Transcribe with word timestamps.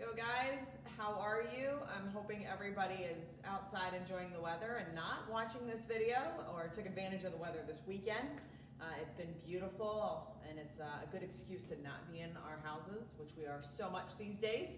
Yo 0.00 0.06
guys, 0.16 0.64
how 0.96 1.12
are 1.20 1.44
you? 1.54 1.68
I'm 1.94 2.10
hoping 2.14 2.46
everybody 2.50 3.04
is 3.04 3.38
outside 3.44 3.92
enjoying 3.92 4.32
the 4.32 4.40
weather 4.40 4.82
and 4.82 4.94
not 4.94 5.30
watching 5.30 5.66
this 5.66 5.84
video 5.84 6.16
or 6.54 6.70
took 6.74 6.86
advantage 6.86 7.24
of 7.24 7.32
the 7.32 7.36
weather 7.36 7.58
this 7.66 7.82
weekend. 7.86 8.40
Uh, 8.80 8.84
it's 9.02 9.12
been 9.12 9.28
beautiful 9.46 10.34
and 10.48 10.58
it's 10.58 10.80
uh, 10.80 11.04
a 11.04 11.12
good 11.12 11.22
excuse 11.22 11.64
to 11.64 11.74
not 11.82 12.10
be 12.10 12.20
in 12.20 12.30
our 12.48 12.58
houses, 12.64 13.10
which 13.18 13.28
we 13.36 13.44
are 13.44 13.60
so 13.60 13.90
much 13.90 14.06
these 14.18 14.38
days. 14.38 14.70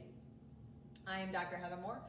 I 1.06 1.20
am 1.20 1.30
Dr. 1.30 1.54
Heather 1.54 1.78
Moore, 1.80 2.00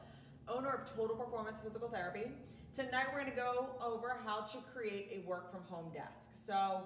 owner 0.48 0.70
of 0.70 0.96
Total 0.96 1.14
Performance 1.14 1.60
Physical 1.60 1.88
Therapy. 1.88 2.32
Tonight 2.74 3.06
we're 3.12 3.20
gonna 3.20 3.36
go 3.36 3.76
over 3.80 4.16
how 4.26 4.40
to 4.40 4.58
create 4.74 5.22
a 5.22 5.28
work 5.28 5.52
from 5.52 5.62
home 5.70 5.92
desk. 5.94 6.30
So 6.34 6.80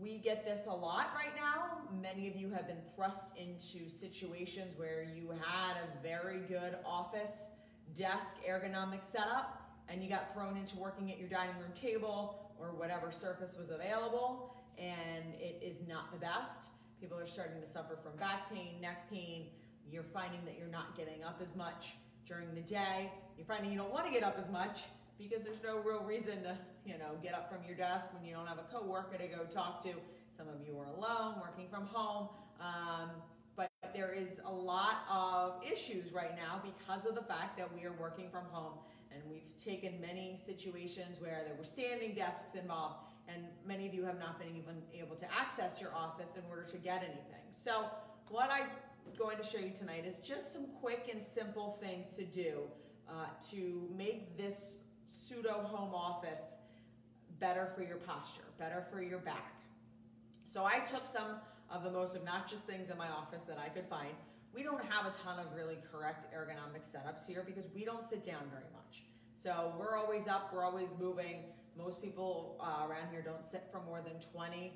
we 0.00 0.18
get 0.18 0.44
this 0.44 0.66
a 0.66 0.74
lot 0.74 1.08
right 1.14 1.34
now. 1.36 1.78
Many 2.00 2.28
of 2.28 2.36
you 2.36 2.50
have 2.50 2.66
been 2.66 2.82
thrust 2.94 3.26
into 3.36 3.88
situations 3.88 4.74
where 4.76 5.02
you 5.02 5.30
had 5.30 5.76
a 5.76 6.02
very 6.02 6.40
good 6.40 6.76
office 6.84 7.46
desk 7.96 8.36
ergonomic 8.48 9.02
setup 9.02 9.62
and 9.88 10.02
you 10.02 10.08
got 10.08 10.32
thrown 10.34 10.56
into 10.56 10.76
working 10.76 11.10
at 11.10 11.18
your 11.18 11.28
dining 11.28 11.56
room 11.56 11.72
table 11.80 12.52
or 12.60 12.72
whatever 12.74 13.10
surface 13.10 13.56
was 13.58 13.70
available 13.70 14.54
and 14.78 15.34
it 15.40 15.60
is 15.62 15.78
not 15.88 16.12
the 16.12 16.18
best. 16.18 16.68
People 17.00 17.18
are 17.18 17.26
starting 17.26 17.60
to 17.60 17.68
suffer 17.68 17.98
from 18.02 18.16
back 18.16 18.52
pain, 18.52 18.80
neck 18.80 19.08
pain. 19.10 19.46
You're 19.90 20.02
finding 20.02 20.44
that 20.44 20.58
you're 20.58 20.68
not 20.68 20.96
getting 20.96 21.24
up 21.24 21.40
as 21.42 21.54
much 21.56 21.94
during 22.26 22.54
the 22.54 22.60
day. 22.60 23.10
You're 23.36 23.46
finding 23.46 23.72
you 23.72 23.78
don't 23.78 23.92
want 23.92 24.06
to 24.06 24.12
get 24.12 24.22
up 24.22 24.38
as 24.38 24.50
much 24.50 24.84
because 25.18 25.44
there's 25.44 25.62
no 25.62 25.78
real 25.78 26.04
reason 26.04 26.42
to, 26.42 26.56
you 26.86 26.94
know, 26.94 27.18
get 27.22 27.34
up 27.34 27.50
from 27.50 27.66
your 27.66 27.76
desk 27.76 28.12
when 28.14 28.24
you 28.24 28.34
don't 28.34 28.46
have 28.46 28.58
a 28.58 28.72
coworker 28.72 29.18
to 29.18 29.26
go 29.26 29.44
talk 29.44 29.82
to. 29.82 29.92
Some 30.36 30.48
of 30.48 30.66
you 30.66 30.78
are 30.78 30.86
alone, 30.86 31.34
working 31.40 31.66
from 31.68 31.86
home. 31.86 32.28
Um, 32.60 33.10
but 33.56 33.70
there 33.92 34.12
is 34.12 34.40
a 34.46 34.52
lot 34.52 34.98
of 35.10 35.54
issues 35.64 36.12
right 36.12 36.36
now 36.36 36.62
because 36.62 37.04
of 37.04 37.16
the 37.16 37.22
fact 37.22 37.58
that 37.58 37.68
we 37.74 37.84
are 37.84 37.94
working 38.00 38.30
from 38.30 38.44
home 38.52 38.74
and 39.12 39.20
we've 39.28 39.56
taken 39.62 40.00
many 40.00 40.38
situations 40.46 41.20
where 41.20 41.42
there 41.44 41.56
were 41.58 41.64
standing 41.64 42.14
desks 42.14 42.54
involved 42.54 43.08
and 43.26 43.42
many 43.66 43.86
of 43.86 43.94
you 43.94 44.04
have 44.04 44.18
not 44.18 44.38
been 44.38 44.56
even 44.56 44.82
able 44.94 45.16
to 45.16 45.26
access 45.32 45.80
your 45.80 45.94
office 45.94 46.36
in 46.36 46.42
order 46.48 46.62
to 46.62 46.76
get 46.78 47.02
anything. 47.02 47.44
So 47.50 47.86
what 48.28 48.48
I'm 48.50 48.68
going 49.18 49.36
to 49.38 49.42
show 49.42 49.58
you 49.58 49.70
tonight 49.70 50.04
is 50.06 50.18
just 50.18 50.52
some 50.52 50.66
quick 50.80 51.10
and 51.12 51.22
simple 51.22 51.78
things 51.80 52.06
to 52.16 52.24
do 52.24 52.60
uh, 53.08 53.26
to 53.50 53.88
make 53.96 54.36
this 54.36 54.78
pseudo 55.08 55.62
home 55.64 55.94
office 55.94 56.56
better 57.40 57.70
for 57.74 57.82
your 57.82 57.96
posture, 57.96 58.42
better 58.58 58.84
for 58.90 59.02
your 59.02 59.18
back. 59.18 59.54
So 60.46 60.64
I 60.64 60.78
took 60.80 61.06
some 61.06 61.36
of 61.70 61.84
the 61.84 61.90
most 61.90 62.16
obnoxious 62.16 62.60
things 62.60 62.90
in 62.90 62.96
my 62.96 63.08
office 63.08 63.42
that 63.42 63.58
I 63.58 63.68
could 63.68 63.86
find. 63.88 64.14
We 64.54 64.62
don't 64.62 64.82
have 64.84 65.06
a 65.06 65.10
ton 65.10 65.38
of 65.38 65.54
really 65.54 65.76
correct 65.92 66.32
ergonomic 66.34 66.82
setups 66.88 67.26
here 67.26 67.44
because 67.46 67.66
we 67.74 67.84
don't 67.84 68.04
sit 68.04 68.22
down 68.22 68.42
very 68.50 68.64
much. 68.72 69.04
So 69.36 69.72
we're 69.78 69.96
always 69.96 70.26
up, 70.26 70.52
we're 70.52 70.64
always 70.64 70.88
moving. 70.98 71.44
Most 71.76 72.02
people 72.02 72.56
uh, 72.60 72.86
around 72.88 73.12
here 73.12 73.22
don't 73.22 73.46
sit 73.46 73.68
for 73.70 73.80
more 73.82 74.00
than 74.00 74.14
20 74.32 74.72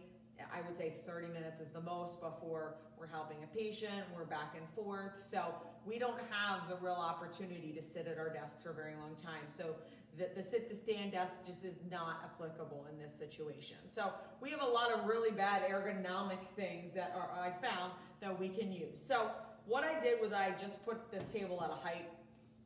I 0.52 0.60
would 0.62 0.76
say 0.76 0.94
30 1.06 1.28
minutes 1.28 1.60
is 1.60 1.70
the 1.70 1.80
most 1.80 2.20
before 2.20 2.74
we're 2.98 3.06
helping 3.06 3.38
a 3.44 3.46
patient, 3.46 4.04
we're 4.16 4.24
back 4.24 4.54
and 4.56 4.66
forth. 4.74 5.22
So 5.30 5.54
we 5.84 5.98
don't 5.98 6.20
have 6.30 6.68
the 6.68 6.76
real 6.76 6.94
opportunity 6.98 7.72
to 7.76 7.82
sit 7.82 8.06
at 8.06 8.18
our 8.18 8.30
desks 8.30 8.62
for 8.62 8.70
a 8.70 8.74
very 8.74 8.94
long 8.94 9.14
time. 9.22 9.44
So 9.48 9.74
the, 10.18 10.28
the 10.34 10.42
sit 10.42 10.68
to 10.68 10.76
stand 10.76 11.12
desk 11.12 11.34
just 11.46 11.64
is 11.64 11.76
not 11.90 12.20
applicable 12.24 12.86
in 12.90 12.98
this 12.98 13.14
situation. 13.14 13.78
So 13.94 14.12
we 14.40 14.50
have 14.50 14.60
a 14.60 14.66
lot 14.66 14.92
of 14.92 15.06
really 15.06 15.30
bad 15.30 15.62
ergonomic 15.62 16.38
things 16.54 16.92
that 16.94 17.14
are, 17.16 17.30
I 17.40 17.50
found 17.64 17.92
that 18.20 18.38
we 18.38 18.48
can 18.48 18.70
use. 18.70 19.02
So 19.04 19.30
what 19.66 19.84
I 19.84 19.98
did 20.00 20.20
was 20.20 20.32
I 20.32 20.54
just 20.60 20.84
put 20.84 21.10
this 21.10 21.24
table 21.32 21.62
at 21.62 21.70
a 21.70 21.74
height 21.74 22.08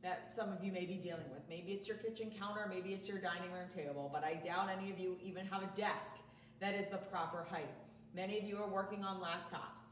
that 0.03 0.31
some 0.33 0.51
of 0.51 0.63
you 0.63 0.71
may 0.71 0.85
be 0.85 0.95
dealing 0.95 1.29
with. 1.31 1.41
Maybe 1.49 1.71
it's 1.71 1.87
your 1.87 1.97
kitchen 1.97 2.31
counter, 2.37 2.67
maybe 2.69 2.93
it's 2.93 3.07
your 3.07 3.17
dining 3.17 3.51
room 3.51 3.67
table, 3.73 4.09
but 4.13 4.23
I 4.23 4.35
doubt 4.35 4.69
any 4.69 4.91
of 4.91 4.99
you 4.99 5.17
even 5.23 5.45
have 5.47 5.63
a 5.63 5.69
desk 5.75 6.15
that 6.59 6.75
is 6.75 6.87
the 6.87 6.97
proper 6.97 7.45
height. 7.49 7.69
Many 8.15 8.37
of 8.39 8.45
you 8.45 8.57
are 8.57 8.67
working 8.67 9.03
on 9.03 9.21
laptops. 9.21 9.83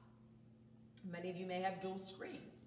Many 1.10 1.30
of 1.30 1.38
you 1.38 1.46
may 1.46 1.62
have 1.62 1.82
dual 1.82 2.00
screens. 2.00 2.65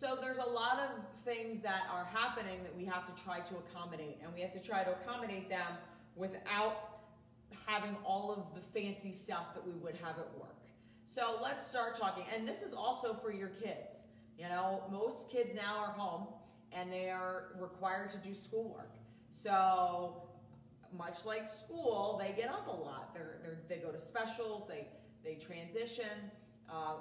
So 0.00 0.16
there's 0.18 0.38
a 0.38 0.50
lot 0.50 0.80
of 0.80 1.04
things 1.26 1.60
that 1.62 1.82
are 1.92 2.06
happening 2.06 2.62
that 2.62 2.74
we 2.74 2.86
have 2.86 3.04
to 3.04 3.22
try 3.22 3.40
to 3.40 3.54
accommodate, 3.58 4.16
and 4.24 4.32
we 4.32 4.40
have 4.40 4.52
to 4.52 4.58
try 4.58 4.82
to 4.82 4.92
accommodate 4.92 5.50
them 5.50 5.74
without 6.16 7.00
having 7.66 7.94
all 8.02 8.32
of 8.32 8.54
the 8.54 8.62
fancy 8.80 9.12
stuff 9.12 9.52
that 9.52 9.66
we 9.66 9.74
would 9.74 9.94
have 9.96 10.18
at 10.18 10.32
work. 10.38 10.56
So 11.06 11.38
let's 11.42 11.66
start 11.66 11.98
talking, 11.98 12.24
and 12.34 12.48
this 12.48 12.62
is 12.62 12.72
also 12.72 13.12
for 13.12 13.30
your 13.30 13.48
kids. 13.48 14.00
You 14.38 14.48
know, 14.48 14.84
most 14.90 15.28
kids 15.28 15.50
now 15.54 15.76
are 15.76 15.92
home 15.92 16.28
and 16.72 16.90
they 16.90 17.10
are 17.10 17.48
required 17.60 18.10
to 18.12 18.16
do 18.26 18.34
schoolwork. 18.34 18.92
So 19.34 20.22
much 20.96 21.26
like 21.26 21.46
school, 21.46 22.18
they 22.18 22.32
get 22.34 22.48
up 22.48 22.68
a 22.68 22.70
lot. 22.70 23.12
They're, 23.12 23.40
they're, 23.42 23.58
they 23.68 23.76
go 23.84 23.90
to 23.90 23.98
specials, 23.98 24.66
they, 24.66 24.86
they 25.22 25.34
transition. 25.34 26.30
Uh, 26.72 26.94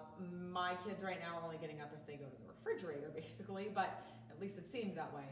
my 0.52 0.74
kids 0.86 1.04
right 1.04 1.20
now 1.20 1.38
are 1.38 1.44
only 1.44 1.58
getting 1.58 1.82
up 1.82 1.92
if 1.94 2.06
they 2.08 2.14
go 2.14 2.26
to 2.26 2.38
the 2.42 2.48
refrigerator, 2.48 3.12
basically, 3.16 3.70
but 3.74 4.06
at 4.30 4.40
least 4.42 4.58
it 4.58 4.70
seems 4.70 4.96
that 4.96 5.14
way. 5.14 5.28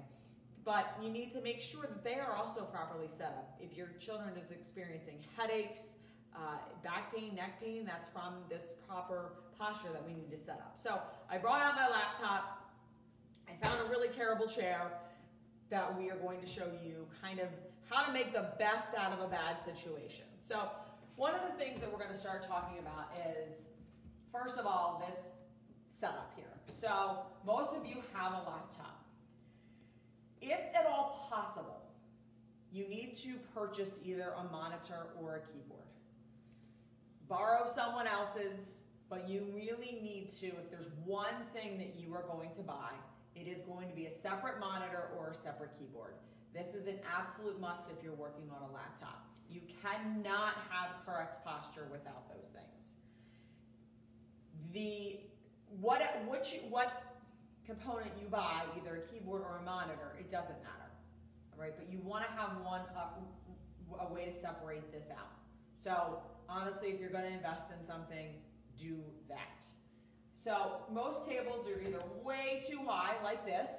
But 0.64 0.98
you 1.02 1.09
need 1.09 1.31
to 1.31 1.42
make 1.42 1.62
sure 1.62 1.84
that 1.84 2.03
they 2.03 2.16
are 2.16 2.36
also 2.36 2.62
properly 2.64 3.08
set 3.08 3.34
up. 3.38 3.58
If 3.62 3.78
your 3.78 3.88
children 4.00 4.38
is 4.38 4.52
experiencing 4.52 5.16
headaches, 5.38 5.92
uh, 6.36 6.58
back 6.84 7.16
pain, 7.16 7.36
neck 7.36 7.62
pain, 7.62 7.86
that's 7.86 8.08
from 8.09 8.36
this 8.50 8.74
proper 8.88 9.31
posture 9.58 9.90
that 9.94 10.06
we 10.06 10.14
need 10.14 10.30
to 10.30 10.38
set 10.38 10.59
up. 10.59 10.76
So 10.81 11.00
I 11.31 11.38
brought 11.38 11.62
out 11.62 11.76
my 11.76 11.88
laptop. 11.88 12.70
I 13.47 13.66
found 13.66 13.80
a 13.80 13.90
really 13.90 14.09
terrible 14.09 14.46
chair 14.46 14.92
that 15.70 15.97
we 15.97 16.09
are 16.09 16.18
going 16.18 16.42
to 16.42 16.47
show 16.47 16.68
you 16.84 17.08
kind 17.22 17.40
of 17.40 17.47
how 17.90 18.06
to 18.06 18.12
make 18.12 18.34
the 18.34 18.52
best 18.59 18.90
out 18.97 19.14
of 19.14 19.20
a 19.20 19.28
bad 19.28 19.58
situation. 19.64 20.26
So 20.42 20.70
one 21.16 21.34
of 21.34 21.42
the 21.50 21.58
things 21.58 21.80
that 21.80 21.92
we're 21.92 21.97
going 22.00 22.12
to 22.12 22.18
start 22.18 22.47
talking 22.47 22.80
about 22.80 23.09
is, 23.26 23.64
first 24.32 24.58
of 24.58 24.66
all, 24.66 25.04
this 25.08 25.20
setup 25.92 26.32
here. 26.36 26.46
So 26.68 27.20
most 27.46 27.76
of 27.76 27.86
you 27.86 27.98
have 28.14 28.34
a 28.34 28.50
laptop. 28.50 29.04
If 30.42 30.60
at 30.76 30.86
all 30.86 31.28
possible, 31.30 31.82
you 32.72 32.88
need 32.88 33.18
to 33.24 33.36
purchase 33.54 34.00
either 34.04 34.34
a 34.38 34.52
monitor 34.52 35.08
or 35.20 35.36
a 35.36 35.40
keyboard. 35.40 35.88
Borrow 37.28 37.68
someone 37.74 38.08
else's, 38.08 38.78
but 39.10 39.28
you 39.28 39.48
really 39.54 40.00
need 40.02 40.32
to, 40.40 40.48
if 40.48 40.70
there's 40.70 40.90
one 41.06 41.34
thing 41.54 41.78
that 41.78 41.96
you 41.98 42.14
are 42.14 42.24
going 42.24 42.52
to 42.56 42.62
buy, 42.62 42.92
it 43.36 43.48
is 43.48 43.62
going 43.62 43.90
to 43.90 43.96
be 43.96 44.06
a 44.06 44.12
separate 44.12 44.59
monitor 44.59 45.09
or 45.18 45.32
a 45.32 45.36
separate 45.36 45.72
keyboard. 45.80 46.14
This 46.54 46.74
is 46.74 46.88
an 46.88 47.00
absolute 47.16 47.59
must 47.59 47.86
if 47.90 48.04
you're 48.04 48.16
working 48.16 48.50
on 48.50 48.70
a 48.70 48.74
laptop. 48.74 49.26
You 49.50 49.62
cannot 49.82 50.56
have 50.70 51.06
correct 51.06 51.44
posture 51.46 51.88
without 51.92 52.28
those 52.30 52.48
things. 52.48 52.97
The 54.73 55.19
what 55.81 56.01
which 56.28 56.59
what 56.69 57.03
component 57.66 58.11
you 58.22 58.28
buy, 58.28 58.63
either 58.78 58.95
a 58.97 59.01
keyboard 59.13 59.41
or 59.41 59.59
a 59.61 59.66
monitor, 59.66 60.16
it 60.19 60.31
doesn't 60.31 60.61
matter. 60.63 60.91
Right, 61.57 61.73
but 61.78 61.91
you 61.91 62.00
want 62.03 62.23
to 62.25 62.31
have 62.33 62.61
one 62.63 62.81
uh, 62.95 64.05
a 64.07 64.13
way 64.13 64.25
to 64.25 64.39
separate 64.39 64.91
this 64.91 65.09
out. 65.11 65.31
So 65.83 66.22
honestly, 66.47 66.89
if 66.89 67.00
you're 67.00 67.09
going 67.09 67.23
to 67.23 67.33
invest 67.33 67.72
in 67.78 67.85
something, 67.85 68.28
do 68.78 68.97
that. 69.28 69.63
So 70.44 70.84
most 70.91 71.28
tables 71.28 71.67
are 71.67 71.81
either 71.81 72.01
way 72.23 72.61
too 72.67 72.79
high, 72.85 73.16
like 73.23 73.45
this, 73.45 73.69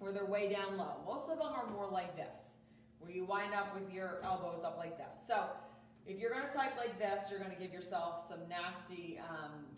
or 0.00 0.12
they're 0.12 0.26
way 0.26 0.52
down 0.52 0.76
low. 0.76 0.96
Most 1.06 1.30
of 1.30 1.38
them 1.38 1.52
are 1.54 1.66
more 1.70 1.88
like 1.88 2.16
this, 2.16 2.58
where 2.98 3.10
you 3.10 3.24
wind 3.24 3.54
up 3.54 3.74
with 3.74 3.92
your 3.92 4.20
elbows 4.24 4.62
up 4.64 4.76
like 4.76 4.98
this. 4.98 5.20
So 5.26 5.44
if 6.08 6.18
you're 6.18 6.32
gonna 6.32 6.50
type 6.50 6.72
like 6.80 6.98
this, 6.98 7.28
you're 7.30 7.38
gonna 7.38 7.60
give 7.60 7.72
yourself 7.72 8.26
some 8.26 8.40
nasty, 8.48 9.20
um, 9.20 9.68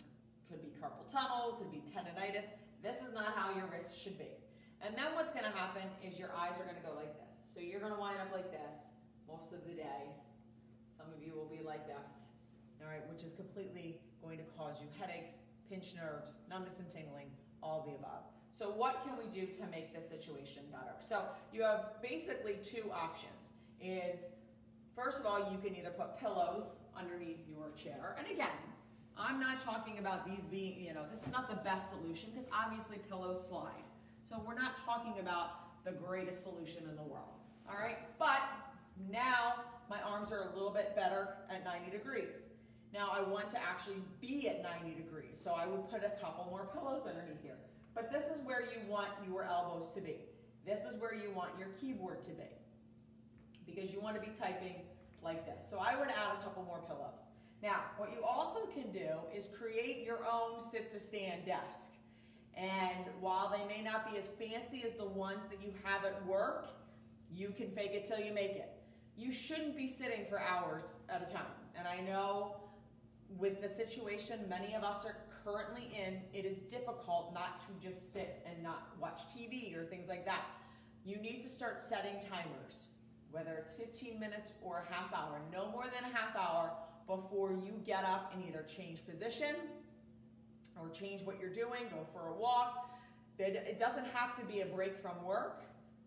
could 0.47 0.63
be 0.63 0.71
carpal 0.79 1.03
tunnel, 1.11 1.59
could 1.59 1.71
be 1.71 1.83
tendonitis. 1.83 2.47
This 2.81 3.03
is 3.03 3.13
not 3.13 3.35
how 3.35 3.53
your 3.53 3.67
wrist 3.67 3.91
should 3.91 4.17
be. 4.17 4.31
And 4.79 4.95
then 4.95 5.13
what's 5.13 5.35
gonna 5.35 5.51
happen 5.51 5.83
is 6.01 6.17
your 6.17 6.31
eyes 6.31 6.55
are 6.55 6.63
gonna 6.63 6.81
go 6.87 6.95
like 6.95 7.13
this. 7.19 7.35
So 7.53 7.59
you're 7.59 7.81
gonna 7.83 7.99
wind 7.99 8.17
up 8.23 8.31
like 8.31 8.49
this 8.49 8.79
most 9.27 9.51
of 9.51 9.59
the 9.67 9.75
day. 9.75 10.15
Some 10.97 11.11
of 11.11 11.19
you 11.21 11.35
will 11.35 11.51
be 11.51 11.61
like 11.63 11.85
this, 11.85 12.31
all 12.79 12.87
right, 12.87 13.03
which 13.11 13.23
is 13.23 13.33
completely 13.33 13.99
going 14.23 14.37
to 14.37 14.47
cause 14.57 14.77
you 14.79 14.87
headaches, 14.99 15.31
pinched 15.69 15.95
nerves, 15.95 16.33
numbness 16.49 16.79
and 16.79 16.87
tingling, 16.87 17.27
all 17.61 17.83
the 17.83 17.95
above. 17.95 18.23
So 18.57 18.69
what 18.71 19.03
can 19.03 19.17
we 19.17 19.27
do 19.33 19.51
to 19.51 19.63
make 19.67 19.93
this 19.93 20.07
situation 20.07 20.63
better? 20.71 20.95
So 21.07 21.23
you 21.51 21.63
have 21.63 22.01
basically 22.01 22.57
two 22.63 22.91
options. 22.91 23.35
Is 23.81 24.19
first 25.03 25.19
of 25.19 25.25
all, 25.25 25.39
you 25.51 25.57
can 25.57 25.75
either 25.75 25.89
put 25.89 26.19
pillows 26.19 26.75
underneath 26.97 27.39
your 27.49 27.71
chair. 27.75 28.15
And 28.17 28.27
again, 28.27 28.49
I'm 29.17 29.39
not 29.39 29.59
talking 29.59 29.99
about 29.99 30.27
these 30.27 30.43
being, 30.45 30.79
you 30.79 30.93
know, 30.93 31.05
this 31.11 31.23
is 31.23 31.31
not 31.31 31.49
the 31.49 31.61
best 31.63 31.89
solution 31.89 32.29
because 32.31 32.47
obviously 32.53 32.97
pillows 33.09 33.45
slide. 33.47 33.83
So 34.29 34.41
we're 34.45 34.55
not 34.55 34.77
talking 34.77 35.19
about 35.19 35.83
the 35.83 35.91
greatest 35.91 36.43
solution 36.43 36.83
in 36.89 36.95
the 36.95 37.03
world. 37.03 37.39
All 37.69 37.77
right, 37.77 37.97
but 38.19 38.41
now 39.09 39.55
my 39.89 40.01
arms 40.01 40.31
are 40.31 40.49
a 40.51 40.53
little 40.53 40.71
bit 40.71 40.95
better 40.95 41.35
at 41.49 41.63
90 41.65 41.91
degrees. 41.91 42.33
Now 42.93 43.09
I 43.11 43.21
want 43.21 43.49
to 43.51 43.57
actually 43.61 44.01
be 44.19 44.49
at 44.49 44.61
90 44.61 44.95
degrees, 44.95 45.39
so 45.41 45.51
I 45.51 45.65
would 45.65 45.89
put 45.89 46.03
a 46.03 46.11
couple 46.21 46.45
more 46.49 46.69
pillows 46.73 47.03
underneath 47.07 47.41
here. 47.41 47.57
But 47.95 48.11
this 48.11 48.25
is 48.25 48.43
where 48.43 48.61
you 48.61 48.79
want 48.87 49.09
your 49.27 49.43
elbows 49.43 49.93
to 49.95 50.01
be. 50.01 50.17
This 50.65 50.79
is 50.79 50.99
where 50.99 51.13
you 51.13 51.31
want 51.33 51.51
your 51.57 51.69
keyboard 51.79 52.21
to 52.23 52.31
be. 52.31 52.49
Because 53.73 53.91
you 53.91 54.01
want 54.01 54.15
to 54.15 54.21
be 54.21 54.35
typing 54.37 54.75
like 55.23 55.45
this. 55.45 55.69
So 55.69 55.77
I 55.77 55.97
would 55.99 56.09
add 56.09 56.39
a 56.39 56.43
couple 56.43 56.63
more 56.63 56.79
pillows. 56.87 57.19
Now, 57.61 57.81
what 57.97 58.11
you 58.11 58.23
also 58.23 58.65
can 58.65 58.91
do 58.91 59.09
is 59.35 59.47
create 59.47 60.03
your 60.03 60.19
own 60.25 60.59
sit 60.59 60.91
to 60.91 60.99
stand 60.99 61.45
desk. 61.45 61.91
And 62.57 63.05
while 63.19 63.49
they 63.55 63.65
may 63.73 63.83
not 63.83 64.11
be 64.11 64.17
as 64.17 64.27
fancy 64.27 64.83
as 64.85 64.93
the 64.93 65.05
ones 65.05 65.41
that 65.49 65.61
you 65.63 65.73
have 65.83 66.03
at 66.03 66.25
work, 66.25 66.67
you 67.33 67.49
can 67.55 67.69
fake 67.71 67.91
it 67.93 68.05
till 68.05 68.19
you 68.19 68.33
make 68.33 68.51
it. 68.51 68.73
You 69.15 69.31
shouldn't 69.31 69.77
be 69.77 69.87
sitting 69.87 70.25
for 70.27 70.41
hours 70.41 70.83
at 71.07 71.21
a 71.21 71.31
time. 71.31 71.45
And 71.77 71.87
I 71.87 72.01
know 72.01 72.55
with 73.37 73.61
the 73.61 73.69
situation 73.69 74.39
many 74.49 74.75
of 74.75 74.83
us 74.83 75.05
are 75.05 75.15
currently 75.43 75.91
in, 75.95 76.21
it 76.33 76.45
is 76.45 76.57
difficult 76.57 77.33
not 77.33 77.61
to 77.61 77.87
just 77.87 78.11
sit 78.11 78.45
and 78.45 78.61
not 78.61 78.89
watch 78.99 79.21
TV 79.35 79.75
or 79.77 79.85
things 79.85 80.07
like 80.07 80.25
that. 80.25 80.43
You 81.05 81.17
need 81.17 81.41
to 81.41 81.49
start 81.49 81.81
setting 81.81 82.15
timers, 82.19 82.85
whether 83.31 83.53
it's 83.57 83.73
15 83.73 84.19
minutes 84.19 84.53
or 84.61 84.85
a 84.87 84.93
half 84.93 85.13
hour, 85.13 85.39
no 85.51 85.69
more 85.71 85.85
than 85.85 86.09
a 86.09 86.15
half 86.15 86.35
hour 86.35 86.71
before 87.07 87.51
you 87.51 87.73
get 87.85 88.03
up 88.03 88.33
and 88.33 88.43
either 88.47 88.63
change 88.63 89.05
position 89.05 89.55
or 90.79 90.89
change 90.89 91.21
what 91.23 91.39
you're 91.39 91.53
doing, 91.53 91.83
go 91.89 92.05
for 92.13 92.29
a 92.29 92.33
walk. 92.33 92.89
It 93.39 93.79
doesn't 93.79 94.05
have 94.13 94.35
to 94.37 94.45
be 94.45 94.61
a 94.61 94.65
break 94.65 95.01
from 95.01 95.23
work. 95.25 95.63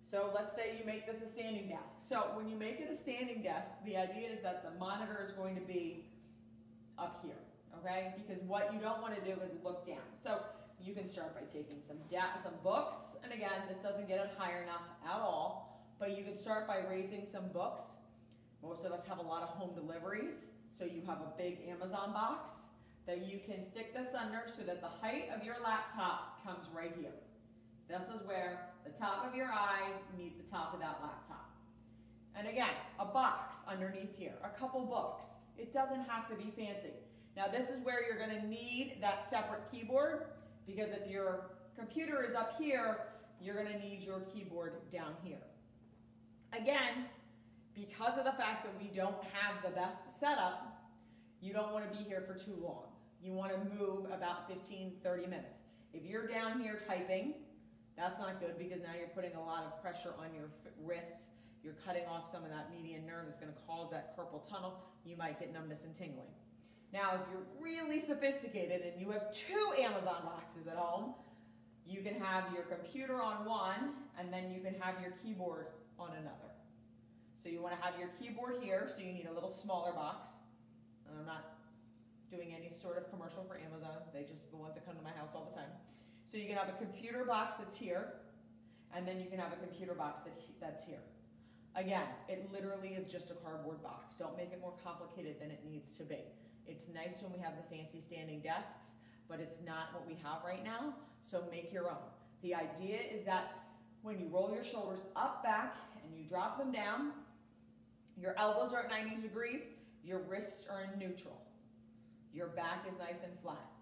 So 0.09 0.31
let's 0.35 0.55
say 0.55 0.77
you 0.79 0.87
make 0.87 1.07
this 1.07 1.21
a 1.23 1.29
standing 1.29 1.69
desk. 1.69 1.99
So 2.09 2.29
when 2.35 2.49
you 2.49 2.57
make 2.57 2.79
it 2.79 2.89
a 2.91 2.95
standing 2.95 3.43
desk, 3.43 3.71
the 3.85 3.97
idea 3.97 4.29
is 4.29 4.41
that 4.43 4.63
the 4.63 4.79
monitor 4.79 5.21
is 5.25 5.33
going 5.33 5.57
to 5.57 5.61
be 5.63 6.05
up 6.97 7.25
here, 7.25 7.41
okay? 7.81 8.15
Because 8.17 8.41
what 8.45 8.73
you 8.73 8.79
don't 8.79 9.03
want 9.03 9.17
to 9.17 9.21
do 9.23 9.41
is 9.41 9.51
look 9.65 9.87
down. 9.87 10.07
So 10.23 10.43
you 10.81 10.95
can 10.95 11.09
start 11.09 11.35
by 11.35 11.43
taking 11.53 11.81
some, 11.87 11.97
some 12.43 12.53
books, 12.63 12.97
and 13.25 13.33
again, 13.33 13.67
this 13.69 13.79
doesn't 13.79 14.07
get 14.07 14.21
it 14.21 14.31
higher 14.39 14.63
enough 14.63 14.83
at 15.05 15.21
all, 15.21 15.74
but 16.05 16.19
you 16.19 16.23
can 16.23 16.37
start 16.37 16.69
by 16.69 16.81
raising 16.91 17.25
some 17.25 17.49
books. 17.49 17.95
Most 18.63 18.85
of 18.85 18.93
us 18.93 19.07
have 19.09 19.17
a 19.17 19.23
lot 19.23 19.43
of 19.43 19.49
home 19.49 19.75
deliveries, 19.75 20.35
so 20.71 20.85
you 20.85 21.01
have 21.07 21.17
a 21.17 21.33
big 21.39 21.61
Amazon 21.67 22.13
box 22.13 22.51
that 23.07 23.27
you 23.27 23.41
can 23.47 23.65
stick 23.65 23.95
this 23.95 24.09
under 24.15 24.43
so 24.55 24.63
that 24.65 24.83
the 24.83 24.87
height 24.87 25.31
of 25.35 25.43
your 25.43 25.57
laptop 25.65 26.45
comes 26.45 26.67
right 26.77 26.93
here. 27.01 27.15
This 27.89 28.03
is 28.15 28.27
where 28.27 28.69
the 28.85 28.91
top 28.91 29.27
of 29.27 29.35
your 29.35 29.47
eyes 29.47 29.95
meet 30.19 30.45
the 30.45 30.51
top 30.51 30.75
of 30.75 30.81
that 30.81 30.99
laptop. 31.01 31.49
And 32.37 32.49
again, 32.49 32.77
a 32.99 33.07
box 33.07 33.55
underneath 33.67 34.15
here, 34.15 34.35
a 34.45 34.51
couple 34.51 34.85
books. 34.85 35.25
It 35.57 35.73
doesn't 35.73 36.05
have 36.07 36.29
to 36.29 36.37
be 36.37 36.53
fancy. 36.55 36.93
Now 37.35 37.47
this 37.49 37.71
is 37.71 37.83
where 37.83 38.05
you're 38.07 38.19
gonna 38.19 38.47
need 38.47 38.99
that 39.01 39.27
separate 39.31 39.63
keyboard 39.71 40.27
because 40.67 40.91
if 40.91 41.11
your 41.11 41.47
computer 41.79 42.23
is 42.23 42.35
up 42.35 42.57
here, 42.59 42.99
you're 43.41 43.57
gonna 43.57 43.79
need 43.79 44.03
your 44.03 44.21
keyboard 44.35 44.75
down 44.93 45.15
here. 45.23 45.39
Again, 46.57 47.07
because 47.75 48.17
of 48.17 48.25
the 48.25 48.33
fact 48.33 48.65
that 48.65 48.73
we 48.81 48.89
don't 48.95 49.17
have 49.33 49.63
the 49.65 49.71
best 49.71 50.21
setup, 50.21 50.85
you 51.41 51.53
don't 51.53 51.73
want 51.73 51.91
to 51.91 51.99
be 51.99 52.05
here 52.05 52.23
for 52.27 52.35
too 52.35 52.57
long. 52.63 52.85
You 53.21 53.33
want 53.33 53.53
to 53.53 53.59
move 53.77 54.07
about 54.13 54.49
15, 54.49 54.93
30 55.03 55.27
minutes. 55.27 55.59
If 55.93 56.05
you're 56.05 56.27
down 56.27 56.61
here 56.61 56.79
typing, 56.87 57.35
that's 57.97 58.19
not 58.19 58.41
good 58.41 58.59
because 58.59 58.83
now 58.83 58.93
you're 58.99 59.09
putting 59.09 59.35
a 59.35 59.41
lot 59.41 59.65
of 59.65 59.81
pressure 59.83 60.13
on 60.19 60.35
your 60.35 60.51
wrists. 60.83 61.29
You're 61.63 61.77
cutting 61.85 62.05
off 62.07 62.31
some 62.31 62.45
of 62.45 62.51
that 62.51 62.71
median 62.71 63.07
nerve 63.07 63.27
that's 63.27 63.39
going 63.39 63.53
to 63.53 63.59
cause 63.67 63.91
that 63.91 64.17
carpal 64.17 64.47
tunnel. 64.49 64.85
You 65.05 65.17
might 65.17 65.41
get 65.41 65.53
numbness 65.53 65.85
and 65.85 65.95
tingling. 65.95 66.29
Now, 66.93 67.15
if 67.15 67.21
you're 67.31 67.47
really 67.61 68.01
sophisticated 68.01 68.83
and 68.83 69.01
you 69.01 69.11
have 69.11 69.33
two 69.33 69.73
Amazon 69.81 70.23
boxes 70.25 70.69
at 70.69 70.77
home, 70.77 71.15
you 71.87 72.01
can 72.03 72.15
have 72.15 72.45
your 72.53 72.63
computer 72.65 73.21
on 73.21 73.45
one 73.45 73.95
and 74.19 74.33
then 74.33 74.51
you 74.51 74.61
can 74.61 74.74
have 74.85 75.01
your 75.01 75.13
keyboard 75.23 75.69
on 75.99 76.11
another. 76.21 76.53
So 77.43 77.49
you 77.49 77.63
want 77.63 77.75
to 77.77 77.81
have 77.81 77.99
your 77.99 78.09
keyboard 78.21 78.57
here, 78.61 78.89
so 78.93 79.01
you 79.01 79.13
need 79.13 79.27
a 79.27 79.33
little 79.33 79.53
smaller 79.53 79.93
box. 79.93 80.29
And 81.09 81.19
I'm 81.19 81.27
not 81.27 81.57
doing 82.31 82.53
any 82.53 82.71
sort 82.71 82.99
of 82.99 83.09
commercial 83.11 83.45
for 83.49 83.57
Amazon. 83.57 84.05
They 84.13 84.25
just 84.25 84.51
the 84.51 84.57
ones 84.57 84.75
that 84.75 84.85
come 84.85 84.97
to 84.97 85.03
my 85.03 85.13
house 85.17 85.31
all 85.35 85.49
the 85.49 85.57
time. 85.57 85.73
So 86.31 86.37
you 86.37 86.47
can 86.47 86.57
have 86.57 86.69
a 86.69 86.77
computer 86.77 87.25
box 87.25 87.55
that's 87.59 87.77
here, 87.77 88.21
and 88.95 89.09
then 89.09 89.21
you 89.21 89.29
can 89.31 89.39
have 89.39 89.53
a 89.53 89.57
computer 89.57 89.95
box 89.95 90.23
that 90.23 90.37
that's 90.61 90.85
here. 90.85 91.05
Again, 91.77 92.07
it 92.29 92.49
literally 92.53 92.91
is 92.91 93.11
just 93.11 93.31
a 93.31 93.35
cardboard 93.35 93.83
box. 93.83 94.15
Don't 94.19 94.37
make 94.37 94.53
it 94.53 94.61
more 94.61 94.75
complicated 94.85 95.41
than 95.41 95.51
it 95.51 95.61
needs 95.67 95.97
to 95.97 96.05
be. 96.05 96.21
It's 96.67 96.87
nice 96.95 97.21
when 97.23 97.33
we 97.33 97.41
have 97.41 97.55
the 97.57 97.77
fancy 97.77 98.01
standing 98.01 98.41
desks, 98.41 98.95
but 99.29 99.41
it's 99.41 99.57
not 99.67 99.93
what 99.93 100.07
we 100.07 100.15
have 100.23 100.45
right 100.47 100.65
now, 100.65 100.95
so 101.21 101.45
make 101.51 101.73
your 101.73 101.91
own. 101.91 102.09
The 102.43 102.55
idea 102.55 102.99
is 102.99 103.25
that 103.25 103.64
when 104.05 104.21
you 104.21 104.29
roll 104.29 104.53
your 104.55 104.63
shoulders 104.63 105.01
up, 105.17 105.43
back, 105.43 105.77
and 106.05 106.15
you 106.15 106.29
drop 106.29 106.59
them 106.59 106.71
down, 106.71 107.11
your 108.21 108.39
elbows 108.39 108.73
are 108.75 108.85
at 108.85 108.91
90 108.91 109.23
degrees, 109.23 109.63
your 110.05 110.21
wrists 110.29 110.67
are 110.71 110.83
in 110.83 110.99
neutral. 110.99 111.41
Your 112.33 112.49
back 112.49 112.85
is 112.87 112.99
nice 112.99 113.25
and 113.25 113.33
flat. 113.43 113.73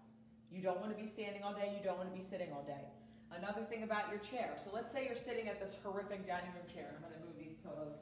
You 0.49 0.61
don't 0.61 0.79
want 0.79 0.95
to 0.95 1.01
be 1.01 1.07
standing 1.07 1.43
all 1.43 1.53
day, 1.53 1.75
you 1.77 1.83
don't 1.83 1.97
want 1.97 2.09
to 2.09 2.17
be 2.17 2.23
sitting 2.23 2.53
all 2.53 2.63
day. 2.63 2.87
Another 3.35 3.63
thing 3.63 3.83
about 3.83 4.09
your 4.09 4.19
chair. 4.19 4.55
So 4.63 4.69
let's 4.73 4.91
say 4.91 5.05
you're 5.05 5.15
sitting 5.15 5.49
at 5.49 5.59
this 5.59 5.75
horrific 5.83 6.25
dining 6.25 6.53
room 6.55 6.71
chair. 6.73 6.95
I'm 6.95 7.01
going 7.01 7.19
to 7.19 7.25
move 7.27 7.35
these 7.37 7.57
pillows 7.59 7.97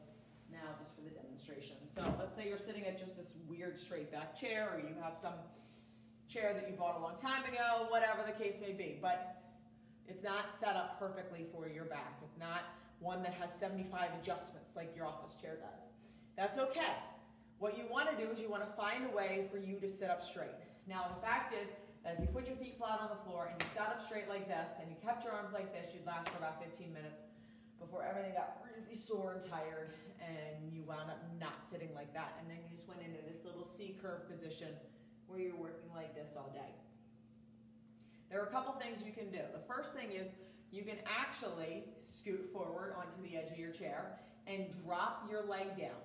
now 0.51 0.77
just 0.77 0.93
for 0.93 1.01
the 1.01 1.09
demonstration. 1.09 1.77
So 1.95 2.03
let's 2.19 2.35
say 2.35 2.47
you're 2.47 2.59
sitting 2.59 2.85
at 2.85 2.99
just 2.99 3.17
this 3.17 3.33
weird 3.47 3.79
straight 3.79 4.11
back 4.11 4.35
chair 4.35 4.69
or 4.75 4.79
you 4.79 4.93
have 5.01 5.17
some 5.17 5.33
chair 6.29 6.53
that 6.53 6.69
you 6.69 6.75
bought 6.75 6.99
a 6.99 7.01
long 7.01 7.17
time 7.17 7.45
ago, 7.45 7.87
whatever 7.89 8.21
the 8.27 8.35
case 8.35 8.55
may 8.61 8.73
be. 8.73 8.99
But 9.01 9.40
it's 10.11 10.27
not 10.27 10.51
set 10.51 10.75
up 10.75 10.99
perfectly 10.99 11.47
for 11.55 11.71
your 11.71 11.87
back. 11.87 12.19
It's 12.19 12.37
not 12.37 12.75
one 12.99 13.23
that 13.23 13.33
has 13.39 13.49
75 13.55 14.11
adjustments 14.19 14.75
like 14.75 14.91
your 14.91 15.07
office 15.07 15.31
chair 15.39 15.55
does. 15.55 15.87
That's 16.35 16.59
okay. 16.59 16.99
What 17.63 17.77
you 17.77 17.85
want 17.87 18.11
to 18.11 18.15
do 18.19 18.29
is 18.29 18.39
you 18.39 18.51
want 18.51 18.67
to 18.67 18.73
find 18.75 19.07
a 19.07 19.15
way 19.15 19.47
for 19.47 19.57
you 19.57 19.79
to 19.79 19.87
sit 19.87 20.09
up 20.09 20.19
straight. 20.19 20.59
Now, 20.83 21.07
the 21.15 21.21
fact 21.23 21.55
is 21.55 21.71
that 22.03 22.19
if 22.19 22.19
you 22.19 22.27
put 22.27 22.43
your 22.43 22.59
feet 22.59 22.75
flat 22.75 22.99
on 22.99 23.07
the 23.07 23.21
floor 23.23 23.47
and 23.47 23.55
you 23.55 23.67
sat 23.71 23.87
up 23.87 24.03
straight 24.03 24.27
like 24.27 24.51
this 24.51 24.67
and 24.83 24.91
you 24.91 24.97
kept 24.99 25.23
your 25.23 25.31
arms 25.31 25.55
like 25.55 25.71
this, 25.71 25.95
you'd 25.95 26.05
last 26.05 26.27
for 26.27 26.43
about 26.43 26.59
15 26.59 26.91
minutes 26.91 27.23
before 27.79 28.03
everything 28.03 28.35
got 28.35 28.59
really 28.67 28.97
sore 28.97 29.39
and 29.39 29.43
tired 29.47 29.95
and 30.19 30.59
you 30.75 30.83
wound 30.83 31.07
up 31.07 31.23
not 31.39 31.63
sitting 31.71 31.89
like 31.95 32.11
that. 32.11 32.35
And 32.43 32.51
then 32.51 32.59
you 32.59 32.67
just 32.75 32.89
went 32.89 32.99
into 32.99 33.23
this 33.23 33.47
little 33.47 33.63
C 33.63 33.95
curve 34.01 34.27
position 34.27 34.75
where 35.31 35.39
you're 35.39 35.55
working 35.55 35.87
like 35.95 36.11
this 36.13 36.35
all 36.35 36.51
day. 36.51 36.75
There 38.31 38.39
are 38.39 38.45
a 38.45 38.51
couple 38.51 38.71
things 38.73 38.99
you 39.05 39.11
can 39.11 39.29
do. 39.29 39.41
The 39.53 39.59
first 39.67 39.93
thing 39.93 40.11
is 40.11 40.29
you 40.71 40.83
can 40.83 40.97
actually 41.05 41.83
scoot 41.99 42.49
forward 42.53 42.95
onto 42.97 43.21
the 43.21 43.37
edge 43.37 43.51
of 43.51 43.59
your 43.59 43.71
chair 43.71 44.19
and 44.47 44.65
drop 44.85 45.27
your 45.29 45.43
leg 45.43 45.77
down. 45.77 45.99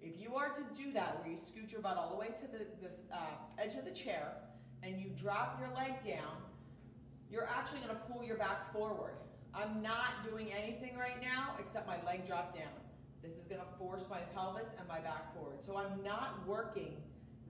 If 0.00 0.20
you 0.20 0.36
are 0.36 0.50
to 0.50 0.62
do 0.80 0.92
that, 0.92 1.18
where 1.18 1.28
you 1.28 1.36
scoot 1.36 1.72
your 1.72 1.80
butt 1.80 1.96
all 1.96 2.10
the 2.10 2.16
way 2.16 2.28
to 2.28 2.46
the 2.46 2.66
this, 2.80 3.00
uh, 3.12 3.16
edge 3.60 3.74
of 3.74 3.84
the 3.84 3.90
chair 3.90 4.32
and 4.84 5.00
you 5.00 5.10
drop 5.20 5.58
your 5.58 5.74
leg 5.74 5.94
down, 6.06 6.36
you're 7.28 7.48
actually 7.48 7.80
going 7.80 7.96
to 7.96 8.02
pull 8.12 8.22
your 8.22 8.36
back 8.36 8.72
forward. 8.72 9.14
I'm 9.52 9.82
not 9.82 10.22
doing 10.30 10.52
anything 10.52 10.96
right 10.96 11.20
now 11.20 11.54
except 11.58 11.88
my 11.88 12.00
leg 12.06 12.28
drop 12.28 12.54
down. 12.54 12.72
This 13.24 13.32
is 13.32 13.48
going 13.48 13.60
to 13.60 13.66
force 13.76 14.04
my 14.08 14.20
pelvis 14.36 14.68
and 14.78 14.86
my 14.86 15.00
back 15.00 15.34
forward. 15.34 15.58
So 15.66 15.76
I'm 15.76 16.00
not 16.04 16.46
working 16.46 16.94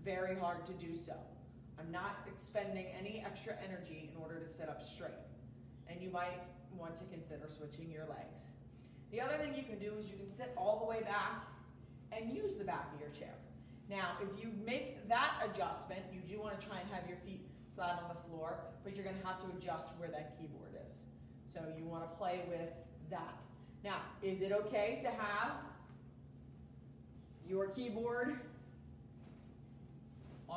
very 0.02 0.34
hard 0.36 0.64
to 0.66 0.72
do 0.72 0.96
so. 0.96 1.12
I'm 1.78 1.90
not 1.92 2.26
expending 2.26 2.86
any 2.98 3.24
extra 3.24 3.54
energy 3.64 4.10
in 4.12 4.22
order 4.22 4.40
to 4.40 4.48
sit 4.48 4.68
up 4.68 4.82
straight. 4.82 5.12
And 5.88 6.02
you 6.02 6.10
might 6.10 6.42
want 6.76 6.96
to 6.96 7.04
consider 7.04 7.48
switching 7.48 7.90
your 7.90 8.04
legs. 8.06 8.42
The 9.10 9.20
other 9.20 9.38
thing 9.38 9.54
you 9.54 9.62
can 9.62 9.78
do 9.78 9.92
is 9.98 10.06
you 10.06 10.16
can 10.16 10.28
sit 10.28 10.52
all 10.56 10.80
the 10.80 10.84
way 10.84 11.02
back 11.02 11.46
and 12.12 12.30
use 12.30 12.56
the 12.56 12.64
back 12.64 12.92
of 12.94 13.00
your 13.00 13.10
chair. 13.10 13.34
Now, 13.88 14.18
if 14.20 14.42
you 14.42 14.52
make 14.66 15.08
that 15.08 15.32
adjustment, 15.44 16.00
you 16.12 16.20
do 16.20 16.40
want 16.42 16.60
to 16.60 16.66
try 16.66 16.78
and 16.78 16.90
have 16.90 17.08
your 17.08 17.16
feet 17.18 17.48
flat 17.74 18.02
on 18.02 18.14
the 18.14 18.20
floor, 18.28 18.58
but 18.84 18.94
you're 18.94 19.04
going 19.04 19.18
to 19.18 19.26
have 19.26 19.40
to 19.40 19.46
adjust 19.56 19.88
where 19.98 20.10
that 20.10 20.36
keyboard 20.38 20.74
is. 20.92 21.04
So 21.54 21.60
you 21.78 21.84
want 21.84 22.04
to 22.04 22.16
play 22.18 22.42
with 22.48 22.68
that. 23.10 23.38
Now, 23.82 24.02
is 24.22 24.42
it 24.42 24.52
okay 24.52 25.00
to 25.04 25.10
have 25.10 25.52
your 27.48 27.68
keyboard 27.68 28.40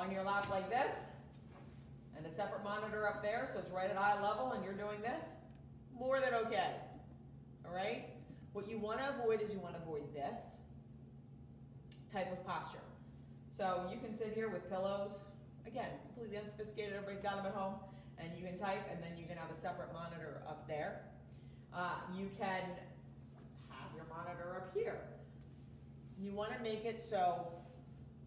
on 0.01 0.11
your 0.11 0.23
lap 0.23 0.49
like 0.49 0.67
this 0.67 0.91
and 2.17 2.25
a 2.25 2.31
separate 2.35 2.63
monitor 2.63 3.07
up 3.07 3.21
there 3.21 3.47
so 3.53 3.59
it's 3.59 3.69
right 3.69 3.89
at 3.89 3.97
eye 3.97 4.19
level 4.21 4.53
and 4.53 4.65
you're 4.65 4.73
doing 4.73 4.99
this? 5.01 5.21
More 5.97 6.19
than 6.19 6.33
okay. 6.33 6.71
All 7.63 7.73
right? 7.73 8.05
What 8.53 8.67
you 8.67 8.79
want 8.79 8.99
to 8.99 9.09
avoid 9.09 9.41
is 9.41 9.51
you 9.51 9.59
want 9.59 9.75
to 9.75 9.81
avoid 9.81 10.11
this 10.13 10.39
type 12.11 12.31
of 12.31 12.43
posture. 12.47 12.81
So 13.55 13.87
you 13.91 13.99
can 13.99 14.17
sit 14.17 14.33
here 14.33 14.49
with 14.49 14.67
pillows, 14.69 15.11
again, 15.67 15.91
completely 16.07 16.37
unsophisticated, 16.37 16.93
everybody's 16.93 17.21
got 17.21 17.37
them 17.37 17.45
at 17.45 17.53
home, 17.53 17.75
and 18.17 18.31
you 18.35 18.43
can 18.43 18.57
type, 18.57 18.81
and 18.91 19.01
then 19.03 19.15
you 19.17 19.27
can 19.27 19.37
have 19.37 19.51
a 19.55 19.61
separate 19.61 19.93
monitor 19.93 20.41
up 20.49 20.67
there. 20.67 21.01
Uh, 21.73 21.93
you 22.17 22.27
can 22.39 22.63
have 23.69 23.89
your 23.95 24.05
monitor 24.09 24.57
up 24.57 24.73
here. 24.73 24.97
You 26.19 26.33
want 26.33 26.57
to 26.57 26.59
make 26.63 26.85
it 26.85 26.99
so 26.99 27.51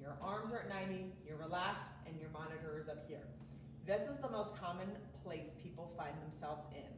your 0.05 0.17
arms 0.21 0.53
are 0.53 0.59
at 0.59 0.69
90, 0.69 1.07
you're 1.27 1.39
relaxed, 1.39 1.93
and 2.07 2.15
your 2.21 2.29
monitor 2.29 2.79
is 2.79 2.91
up 2.91 3.09
here. 3.09 3.25
This 3.87 4.03
is 4.03 4.19
the 4.19 4.29
most 4.29 4.55
common 4.61 4.89
place 5.25 5.55
people 5.63 5.95
find 5.97 6.13
themselves 6.21 6.63
in 6.77 6.93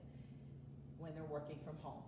when 0.99 1.15
they're 1.15 1.31
working 1.31 1.59
from 1.65 1.77
home. 1.83 2.03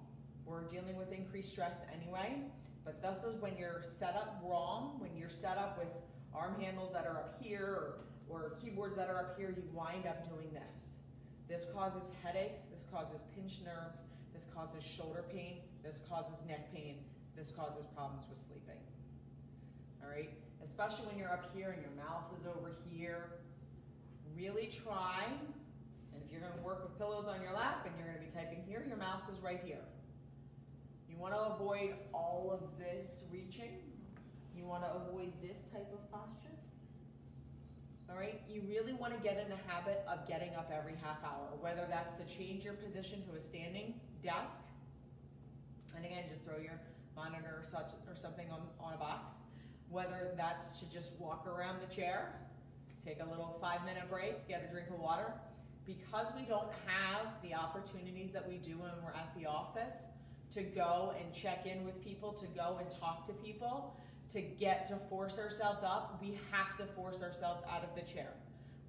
We're 0.45 0.65
dealing 0.65 0.97
with 0.97 1.13
increased 1.13 1.51
stress 1.51 1.77
anyway, 1.95 2.43
but 2.85 3.01
this 3.01 3.23
is 3.23 3.41
when 3.41 3.57
you're 3.57 3.85
set 4.01 4.17
up 4.17 4.43
wrong, 4.45 4.97
when 4.99 5.17
you're 5.17 5.31
set 5.31 5.57
up 5.57 5.79
with 5.79 5.87
arm 6.35 6.61
handles 6.61 6.93
that 6.95 7.07
are 7.07 7.19
up 7.19 7.41
here 7.41 7.63
or, 7.63 7.99
or 8.29 8.57
keyboards 8.61 8.97
that 8.97 9.09
are 9.09 9.19
up 9.19 9.39
here, 9.39 9.55
you 9.57 9.63
wind 9.73 10.05
up 10.05 10.29
doing 10.29 10.53
this. 10.53 10.99
This 11.49 11.67
causes 11.73 12.09
headaches, 12.25 12.63
this 12.75 12.85
causes 12.91 13.23
pinched 13.37 13.65
nerves, 13.65 13.99
this 14.35 14.47
causes 14.53 14.83
shoulder 14.83 15.25
pain, 15.33 15.59
this 15.85 16.01
causes 16.09 16.41
neck 16.49 16.75
pain, 16.75 16.97
this 17.37 17.53
causes 17.53 17.87
problems 17.95 18.25
with 18.29 18.39
sleeping. 18.39 18.83
All 20.03 20.11
right, 20.11 20.31
especially 20.65 21.07
when 21.07 21.19
you're 21.19 21.33
up 21.33 21.51
here 21.55 21.71
and 21.71 21.83
your 21.83 21.93
mouse 21.97 22.27
is 22.41 22.47
over 22.47 22.73
here. 22.91 23.31
Really 24.37 24.71
try, 24.85 25.25
and 26.13 26.23
if 26.23 26.31
you're 26.31 26.41
gonna 26.41 26.63
work 26.63 26.83
with 26.83 26.97
pillows 26.99 27.27
on 27.27 27.43
your 27.43 27.53
lap 27.53 27.87
and 27.87 27.95
you're 27.99 28.07
gonna 28.07 28.25
be 28.25 28.33
typing 28.33 28.63
here, 28.67 28.85
your 28.87 28.97
mouse 28.97 29.23
is 29.33 29.41
right 29.43 29.61
here. 29.65 29.83
You 31.09 31.17
wanna 31.19 31.55
avoid 31.55 31.95
all 32.13 32.51
of 32.53 32.79
this 32.79 33.23
reaching. 33.33 33.79
You 34.55 34.65
wanna 34.65 34.91
avoid 34.95 35.33
this 35.43 35.59
type 35.73 35.89
of 35.93 36.11
posture. 36.11 36.55
All 38.11 38.17
right, 38.17 38.41
you 38.49 38.63
really 38.69 38.93
wanna 38.93 39.19
get 39.23 39.39
in 39.39 39.49
the 39.49 39.61
habit 39.67 40.05
of 40.09 40.27
getting 40.29 40.55
up 40.55 40.73
every 40.75 40.95
half 41.03 41.19
hour, 41.25 41.49
whether 41.61 41.87
that's 41.91 42.13
to 42.15 42.25
change 42.25 42.65
your 42.65 42.75
position 42.75 43.23
to 43.29 43.37
a 43.37 43.41
standing 43.41 43.95
desk, 44.23 44.61
and 45.99 46.07
again, 46.07 46.25
just 46.31 46.45
throw 46.45 46.59
your 46.59 46.79
monitor 47.17 47.59
or 47.59 47.65
such 47.67 47.91
or 48.07 48.15
something 48.15 48.49
on, 48.51 48.63
on 48.79 48.95
a 48.95 48.97
box, 48.97 49.33
whether 49.91 50.33
that's 50.37 50.79
to 50.81 50.87
just 50.91 51.11
walk 51.19 51.47
around 51.47 51.81
the 51.81 51.95
chair, 51.95 52.33
take 53.05 53.19
a 53.21 53.29
little 53.29 53.57
five 53.61 53.85
minute 53.85 54.09
break, 54.11 54.47
get 54.49 54.67
a 54.69 54.73
drink 54.73 54.89
of 54.91 55.01
water. 55.01 55.33
Because 55.87 56.27
we 56.37 56.43
don't 56.43 56.69
have 56.87 57.27
the 57.43 57.55
opportunities 57.55 58.31
that 58.33 58.47
we 58.47 58.59
do 58.59 58.73
when 58.73 58.91
we're 59.03 59.15
at 59.15 59.33
the 59.39 59.47
office 59.47 60.05
to 60.53 60.63
go 60.63 61.15
and 61.19 61.33
check 61.33 61.65
in 61.65 61.85
with 61.85 62.03
people, 62.05 62.33
to 62.33 62.47
go 62.49 62.77
and 62.79 62.91
talk 62.91 63.27
to 63.27 63.33
people, 63.33 63.97
to 64.33 64.43
get 64.43 64.89
to 64.89 64.97
force 65.09 65.39
ourselves 65.39 65.81
up, 65.83 66.19
we 66.21 66.39
have 66.51 66.77
to 66.77 66.85
force 66.95 67.23
ourselves 67.23 67.63
out 67.71 67.83
of 67.83 67.95
the 67.95 68.03
chair. 68.03 68.35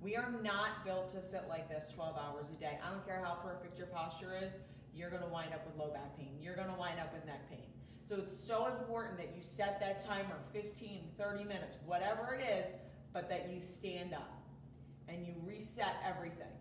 We 0.02 0.16
are 0.18 0.32
not 0.44 0.84
built 0.86 1.10
to 1.12 1.22
sit 1.22 1.46
like 1.48 1.70
this 1.70 1.86
12 1.94 2.18
hours 2.18 2.46
a 2.54 2.60
day. 2.60 2.78
I 2.86 2.92
don't 2.92 3.06
care 3.06 3.22
how 3.24 3.36
perfect 3.36 3.78
your 3.78 3.88
posture 3.88 4.38
is, 4.42 4.54
you're 4.94 5.10
gonna 5.10 5.30
wind 5.30 5.54
up 5.54 5.66
with 5.66 5.78
low 5.78 5.94
back 5.94 6.18
pain. 6.18 6.36
You're 6.42 6.56
gonna 6.56 6.78
wind 6.78 7.00
up 7.00 7.14
with 7.14 7.26
neck 7.26 7.50
pain. 7.50 7.69
So 8.10 8.16
it's 8.16 8.44
so 8.44 8.66
important 8.66 9.18
that 9.18 9.36
you 9.38 9.44
set 9.44 9.80
that 9.82 10.04
timer 10.04 10.38
15, 10.52 11.10
30 11.16 11.44
minutes, 11.44 11.78
whatever 11.86 12.34
it 12.34 12.44
is, 12.44 12.66
but 13.14 13.30
that 13.30 13.52
you 13.54 13.62
stand 13.64 14.16
up 14.16 14.42
and 15.08 15.28
you 15.28 15.36
reset 15.46 15.94
everything. 16.04 16.58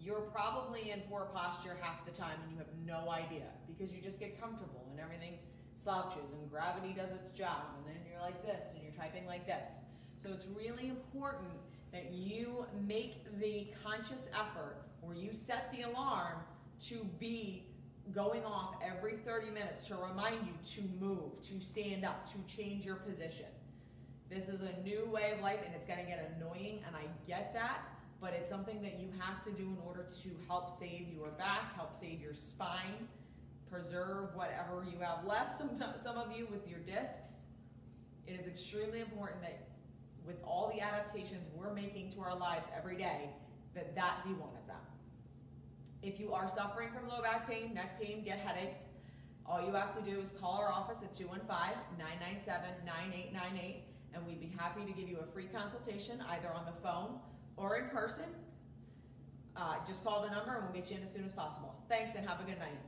You're 0.00 0.22
probably 0.32 0.90
in 0.90 1.00
poor 1.10 1.28
posture 1.34 1.76
half 1.82 2.06
the 2.06 2.12
time 2.12 2.36
and 2.42 2.52
you 2.52 2.56
have 2.56 2.72
no 2.86 3.10
idea 3.10 3.48
because 3.66 3.92
you 3.92 4.00
just 4.00 4.18
get 4.18 4.40
comfortable 4.40 4.88
and 4.90 4.98
everything 4.98 5.34
slouches 5.76 6.32
and 6.32 6.50
gravity 6.50 6.94
does 6.96 7.10
its 7.10 7.32
job 7.32 7.76
and 7.76 7.94
then 7.94 8.00
you're 8.10 8.22
like 8.22 8.42
this 8.42 8.62
and 8.72 8.82
you're 8.82 8.96
typing 8.96 9.26
like 9.26 9.46
this. 9.46 9.70
So 10.22 10.30
it's 10.32 10.46
really 10.56 10.88
important 10.88 11.52
that 11.92 12.12
you 12.12 12.64
make 12.86 13.26
the 13.38 13.66
conscious 13.84 14.26
effort 14.32 14.78
where 15.02 15.14
you 15.14 15.32
set 15.34 15.70
the 15.70 15.82
alarm 15.82 16.38
to 16.86 17.04
be 17.18 17.67
going 18.14 18.44
off 18.44 18.76
every 18.82 19.16
30 19.24 19.50
minutes 19.50 19.86
to 19.88 19.96
remind 19.96 20.46
you 20.46 20.52
to 20.74 20.82
move, 20.98 21.40
to 21.48 21.60
stand 21.60 22.04
up, 22.04 22.30
to 22.32 22.56
change 22.56 22.84
your 22.84 22.96
position. 22.96 23.46
This 24.30 24.48
is 24.48 24.60
a 24.60 24.82
new 24.82 25.06
way 25.06 25.32
of 25.32 25.40
life 25.40 25.60
and 25.64 25.74
it's 25.74 25.86
going 25.86 26.00
to 26.00 26.04
get 26.04 26.36
annoying, 26.36 26.80
and 26.86 26.94
I 26.94 27.02
get 27.26 27.52
that, 27.54 27.80
but 28.20 28.32
it's 28.32 28.48
something 28.48 28.82
that 28.82 29.00
you 29.00 29.08
have 29.18 29.42
to 29.44 29.50
do 29.50 29.64
in 29.64 29.78
order 29.86 30.06
to 30.22 30.28
help 30.46 30.78
save 30.78 31.08
your 31.14 31.28
back, 31.38 31.74
help 31.74 31.98
save 31.98 32.20
your 32.20 32.34
spine, 32.34 33.08
preserve 33.70 34.34
whatever 34.34 34.84
you 34.90 34.98
have 35.00 35.24
left, 35.24 35.56
some, 35.56 35.70
some 35.74 36.16
of 36.16 36.36
you 36.36 36.46
with 36.50 36.68
your 36.68 36.80
discs. 36.80 37.36
It 38.26 38.38
is 38.40 38.46
extremely 38.46 39.00
important 39.00 39.42
that 39.42 39.68
with 40.26 40.36
all 40.44 40.70
the 40.74 40.80
adaptations 40.80 41.46
we're 41.56 41.72
making 41.72 42.10
to 42.12 42.20
our 42.20 42.36
lives 42.36 42.66
every 42.76 42.96
day, 42.96 43.30
that 43.74 43.94
that 43.94 44.24
be 44.24 44.32
one 44.32 44.50
of 44.60 44.66
them. 44.66 44.76
If 46.02 46.20
you 46.20 46.32
are 46.32 46.48
suffering 46.48 46.90
from 46.92 47.08
low 47.08 47.22
back 47.22 47.48
pain, 47.48 47.74
neck 47.74 48.00
pain, 48.00 48.22
get 48.24 48.38
headaches, 48.38 48.80
all 49.44 49.64
you 49.64 49.72
have 49.72 49.96
to 49.96 50.10
do 50.10 50.20
is 50.20 50.32
call 50.40 50.58
our 50.58 50.70
office 50.70 51.02
at 51.02 51.12
215-997-9898 51.14 53.80
and 54.14 54.26
we'd 54.26 54.40
be 54.40 54.52
happy 54.56 54.84
to 54.84 54.92
give 54.92 55.08
you 55.08 55.18
a 55.18 55.26
free 55.32 55.48
consultation 55.52 56.22
either 56.30 56.52
on 56.52 56.64
the 56.66 56.72
phone 56.82 57.18
or 57.56 57.78
in 57.78 57.88
person. 57.88 58.26
Uh, 59.56 59.74
just 59.86 60.04
call 60.04 60.22
the 60.22 60.30
number 60.30 60.54
and 60.54 60.64
we'll 60.64 60.72
get 60.72 60.90
you 60.90 60.96
in 60.96 61.02
as 61.02 61.12
soon 61.12 61.24
as 61.24 61.32
possible. 61.32 61.74
Thanks 61.88 62.14
and 62.14 62.28
have 62.28 62.40
a 62.40 62.44
good 62.44 62.58
night. 62.58 62.78